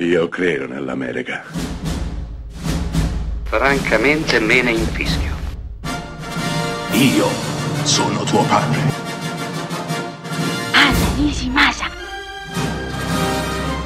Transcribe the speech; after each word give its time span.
Io 0.00 0.28
credo 0.28 0.68
nell'America. 0.68 1.42
Francamente 3.42 4.38
me 4.38 4.62
ne 4.62 4.70
infischio. 4.70 5.34
Io 6.92 7.26
sono 7.82 8.22
tuo 8.22 8.44
padre. 8.44 8.78
Anna 10.70 11.14
Nishimasa. 11.16 11.90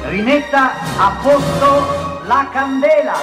Rimetta 0.03 0.73
a 0.99 1.19
posto 1.19 2.27
la 2.27 2.47
candela. 2.51 3.15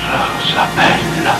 Rosa 0.00 0.66
bella. 0.74 1.34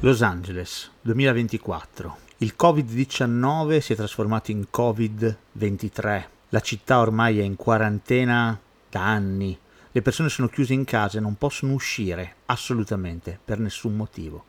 Los 0.00 0.22
Angeles, 0.22 0.90
2024. 1.02 2.16
Il 2.38 2.54
Covid-19 2.58 3.78
si 3.78 3.92
è 3.92 3.96
trasformato 3.96 4.50
in 4.50 4.66
Covid-23. 4.76 6.32
La 6.50 6.60
città 6.60 7.00
ormai 7.00 7.40
è 7.40 7.42
in 7.42 7.56
quarantena 7.56 8.58
da 8.88 9.04
anni. 9.04 9.58
Le 9.90 10.02
persone 10.02 10.28
sono 10.28 10.48
chiuse 10.48 10.72
in 10.72 10.84
casa 10.84 11.18
e 11.18 11.20
non 11.20 11.36
possono 11.36 11.72
uscire 11.72 12.36
assolutamente 12.46 13.38
per 13.44 13.58
nessun 13.58 13.94
motivo. 13.94 14.46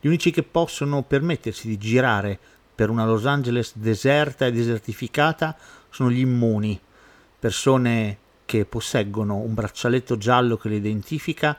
Gli 0.00 0.06
unici 0.06 0.30
che 0.30 0.42
possono 0.42 1.02
permettersi 1.02 1.68
di 1.68 1.78
girare 1.78 2.38
per 2.74 2.90
una 2.90 3.04
Los 3.04 3.26
Angeles 3.26 3.72
deserta 3.76 4.46
e 4.46 4.52
desertificata 4.52 5.56
sono 5.90 6.10
gli 6.10 6.18
immuni, 6.18 6.80
persone 7.38 8.18
che 8.44 8.64
posseggono 8.64 9.36
un 9.36 9.54
braccialetto 9.54 10.16
giallo 10.16 10.56
che 10.56 10.68
li 10.68 10.76
identifica 10.76 11.56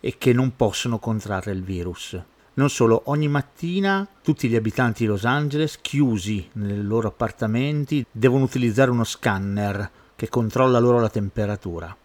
e 0.00 0.18
che 0.18 0.32
non 0.32 0.56
possono 0.56 0.98
contrarre 0.98 1.52
il 1.52 1.62
virus. 1.62 2.20
Non 2.58 2.70
solo, 2.70 3.02
ogni 3.04 3.28
mattina 3.28 4.04
tutti 4.20 4.48
gli 4.48 4.56
abitanti 4.56 5.04
di 5.04 5.08
Los 5.08 5.24
Angeles, 5.24 5.80
chiusi 5.80 6.48
nei 6.54 6.82
loro 6.82 7.06
appartamenti, 7.06 8.04
devono 8.10 8.42
utilizzare 8.42 8.90
uno 8.90 9.04
scanner 9.04 9.88
che 10.16 10.28
controlla 10.28 10.80
loro 10.80 10.98
la 10.98 11.08
temperatura. 11.08 11.96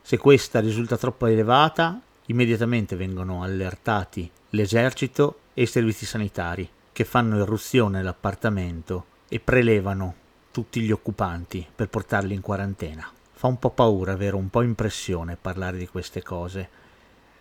Se 0.00 0.16
questa 0.16 0.60
risulta 0.60 0.96
troppo 0.96 1.26
elevata, 1.26 2.00
immediatamente 2.26 2.94
vengono 2.94 3.42
allertati 3.42 4.30
l'esercito 4.50 5.40
e 5.52 5.62
i 5.62 5.66
servizi 5.66 6.06
sanitari 6.06 6.70
che 6.92 7.04
fanno 7.04 7.40
irruzione 7.40 7.98
nell'appartamento 7.98 9.06
e 9.28 9.40
prelevano 9.40 10.14
tutti 10.52 10.80
gli 10.80 10.92
occupanti 10.92 11.66
per 11.74 11.88
portarli 11.88 12.34
in 12.34 12.40
quarantena. 12.40 13.10
Fa 13.32 13.48
un 13.48 13.58
po' 13.58 13.70
paura, 13.70 14.14
vero? 14.14 14.36
Un 14.36 14.48
po' 14.48 14.62
impressione 14.62 15.36
parlare 15.36 15.76
di 15.76 15.88
queste 15.88 16.22
cose 16.22 16.86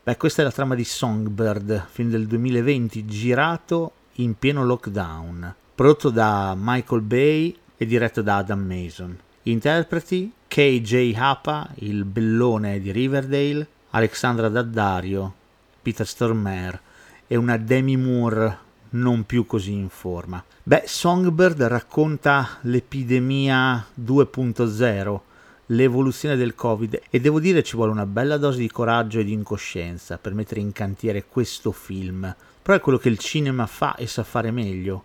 Beh, 0.07 0.15
questa 0.15 0.41
è 0.41 0.45
la 0.45 0.53
trama 0.53 0.73
di 0.73 0.85
Songbird, 0.85 1.87
film 1.89 2.09
del 2.09 2.27
2020, 2.27 3.05
girato 3.05 3.91
in 4.13 4.39
pieno 4.39 4.63
lockdown, 4.63 5.53
prodotto 5.75 6.11
da 6.11 6.55
Michael 6.57 7.01
Bay 7.01 7.53
e 7.75 7.85
diretto 7.85 8.21
da 8.21 8.37
Adam 8.37 8.61
Mason. 8.61 9.19
Interpreti 9.43 10.31
KJ 10.47 11.13
Hapa, 11.13 11.67
il 11.79 12.05
bellone 12.05 12.79
di 12.79 12.93
Riverdale, 12.93 13.67
Alexandra 13.89 14.47
Daddario, 14.47 15.33
Peter 15.81 16.07
Stormare 16.07 16.79
e 17.27 17.35
una 17.35 17.57
Demi 17.57 17.97
Moore 17.97 18.57
non 18.91 19.25
più 19.25 19.45
così 19.45 19.73
in 19.73 19.89
forma. 19.89 20.41
Beh, 20.63 20.83
Songbird 20.85 21.63
racconta 21.63 22.59
l'epidemia 22.61 23.85
2.0 24.01 25.19
l'evoluzione 25.67 26.35
del 26.35 26.55
Covid 26.55 27.01
e 27.09 27.19
devo 27.19 27.39
dire 27.39 27.63
ci 27.63 27.75
vuole 27.75 27.91
una 27.91 28.05
bella 28.05 28.37
dose 28.37 28.59
di 28.59 28.69
coraggio 28.69 29.19
e 29.19 29.23
di 29.23 29.33
incoscienza 29.33 30.17
per 30.17 30.33
mettere 30.33 30.61
in 30.61 30.71
cantiere 30.71 31.25
questo 31.25 31.71
film, 31.71 32.33
però 32.61 32.77
è 32.77 32.81
quello 32.81 32.97
che 32.97 33.09
il 33.09 33.17
cinema 33.17 33.65
fa 33.65 33.95
e 33.95 34.07
sa 34.07 34.23
fare 34.23 34.51
meglio, 34.51 35.03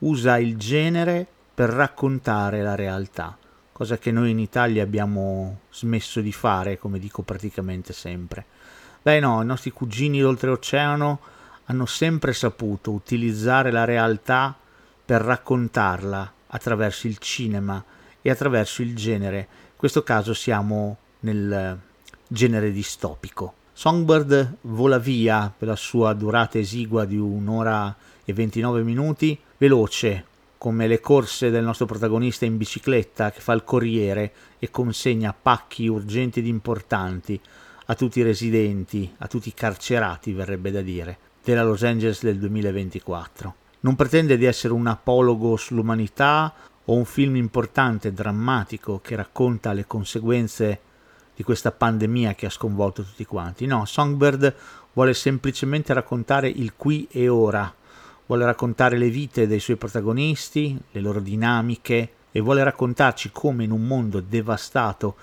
usa 0.00 0.38
il 0.38 0.56
genere 0.56 1.26
per 1.54 1.70
raccontare 1.70 2.62
la 2.62 2.74
realtà, 2.74 3.36
cosa 3.72 3.98
che 3.98 4.10
noi 4.10 4.30
in 4.30 4.38
Italia 4.38 4.82
abbiamo 4.82 5.60
smesso 5.70 6.20
di 6.20 6.32
fare, 6.32 6.78
come 6.78 6.98
dico 6.98 7.22
praticamente 7.22 7.92
sempre. 7.92 8.44
Beh 9.02 9.20
no, 9.20 9.42
i 9.42 9.46
nostri 9.46 9.70
cugini 9.70 10.20
d'oltreoceano 10.20 11.20
hanno 11.66 11.86
sempre 11.86 12.32
saputo 12.32 12.92
utilizzare 12.92 13.70
la 13.70 13.84
realtà 13.84 14.54
per 15.04 15.22
raccontarla 15.22 16.32
attraverso 16.48 17.06
il 17.06 17.18
cinema 17.18 17.82
e 18.20 18.30
attraverso 18.30 18.82
il 18.82 18.94
genere 18.94 19.48
questo 19.82 20.04
caso 20.04 20.32
siamo 20.32 20.96
nel 21.22 21.76
genere 22.28 22.70
distopico. 22.70 23.54
Songbird 23.72 24.58
vola 24.60 25.00
via 25.00 25.52
per 25.58 25.66
la 25.66 25.74
sua 25.74 26.12
durata 26.12 26.56
esigua 26.56 27.04
di 27.04 27.16
un'ora 27.16 27.92
e 28.24 28.32
29 28.32 28.84
minuti, 28.84 29.36
veloce 29.58 30.24
come 30.56 30.86
le 30.86 31.00
corse 31.00 31.50
del 31.50 31.64
nostro 31.64 31.86
protagonista 31.86 32.44
in 32.44 32.58
bicicletta 32.58 33.32
che 33.32 33.40
fa 33.40 33.54
il 33.54 33.64
corriere 33.64 34.32
e 34.60 34.70
consegna 34.70 35.34
pacchi 35.34 35.88
urgenti 35.88 36.38
ed 36.38 36.46
importanti 36.46 37.40
a 37.86 37.94
tutti 37.96 38.20
i 38.20 38.22
residenti, 38.22 39.12
a 39.18 39.26
tutti 39.26 39.48
i 39.48 39.54
carcerati, 39.54 40.32
verrebbe 40.32 40.70
da 40.70 40.80
dire, 40.80 41.18
della 41.42 41.64
Los 41.64 41.82
Angeles 41.82 42.22
del 42.22 42.38
2024. 42.38 43.54
Non 43.80 43.96
pretende 43.96 44.38
di 44.38 44.44
essere 44.44 44.74
un 44.74 44.86
apologo 44.86 45.56
sull'umanità 45.56 46.54
o 46.86 46.94
un 46.94 47.04
film 47.04 47.36
importante, 47.36 48.12
drammatico, 48.12 49.00
che 49.00 49.16
racconta 49.16 49.72
le 49.72 49.86
conseguenze 49.86 50.80
di 51.34 51.42
questa 51.42 51.72
pandemia 51.72 52.34
che 52.34 52.46
ha 52.46 52.50
sconvolto 52.50 53.02
tutti 53.02 53.24
quanti. 53.24 53.66
No, 53.66 53.84
Songbird 53.84 54.54
vuole 54.92 55.14
semplicemente 55.14 55.92
raccontare 55.92 56.48
il 56.48 56.74
qui 56.76 57.08
e 57.10 57.28
ora, 57.28 57.72
vuole 58.26 58.44
raccontare 58.44 58.98
le 58.98 59.08
vite 59.08 59.46
dei 59.46 59.60
suoi 59.60 59.76
protagonisti, 59.76 60.78
le 60.90 61.00
loro 61.00 61.20
dinamiche 61.20 62.12
e 62.30 62.40
vuole 62.40 62.64
raccontarci 62.64 63.30
come 63.32 63.64
in 63.64 63.70
un 63.70 63.86
mondo 63.86 64.20
devastato 64.20 65.16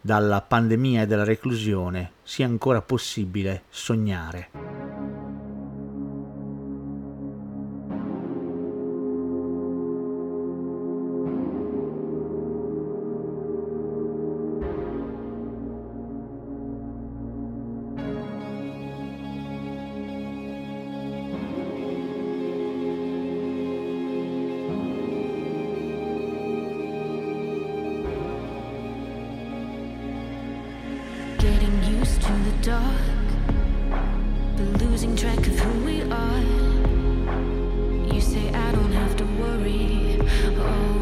dalla 0.00 0.40
pandemia 0.40 1.02
e 1.02 1.06
dalla 1.06 1.24
reclusione 1.24 2.12
sia 2.22 2.46
ancora 2.46 2.80
possibile 2.80 3.64
sognare. 3.68 4.77
dark, 32.68 33.28
but 34.58 34.82
losing 34.82 35.16
track 35.16 35.38
of 35.38 35.58
who 35.58 35.86
we 35.86 36.02
are. 36.02 36.42
You 38.12 38.20
say 38.20 38.46
I 38.52 38.72
don't 38.72 38.92
have 38.92 39.16
to 39.16 39.24
worry. 39.40 40.20
Oh. 40.58 40.97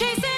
chasing. 0.00 0.29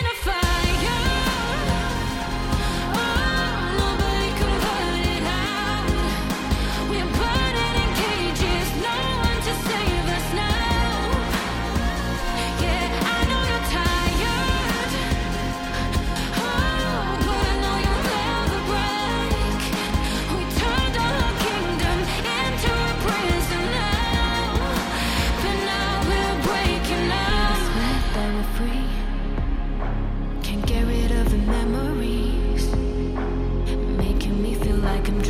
me 34.41 34.55
feel 34.55 34.77
like 34.77 35.09
I'm 35.09 35.21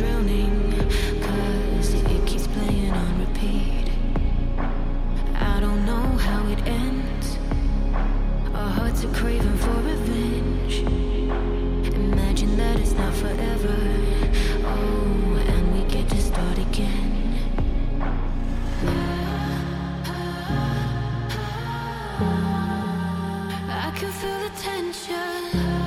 it 2.05 2.25
keeps 2.27 2.47
playing 2.47 2.91
on 2.91 3.19
repeat. 3.19 3.89
I 5.35 5.59
don't 5.59 5.85
know 5.85 6.05
how 6.27 6.47
it 6.47 6.59
ends. 6.67 7.37
Our 8.53 8.69
hearts 8.69 9.03
are 9.03 9.13
craving 9.13 9.57
for 9.57 9.75
revenge. 9.91 10.83
Imagine 11.93 12.55
that 12.57 12.79
it's 12.79 12.93
not 12.93 13.13
forever. 13.15 13.77
Oh, 14.63 15.43
and 15.47 15.73
we 15.73 15.91
get 15.91 16.07
to 16.09 16.21
start 16.21 16.57
again. 16.59 17.35
I 23.69 23.91
can 23.95 24.11
feel 24.11 24.39
the 24.39 24.51
tension. 24.61 25.82